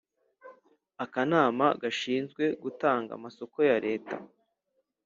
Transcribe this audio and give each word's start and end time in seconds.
Akanama 1.03 1.65
gashinzwe 1.81 2.43
gutanga 2.63 3.11
amasoko 3.17 3.57
ya 3.69 3.77
Leta 3.85 4.15